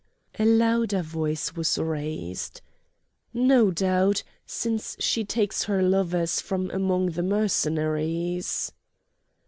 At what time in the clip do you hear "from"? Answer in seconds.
6.41-6.71